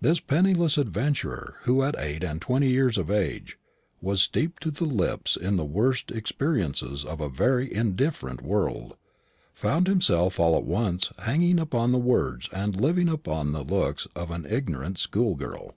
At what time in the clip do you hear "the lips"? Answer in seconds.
4.70-5.36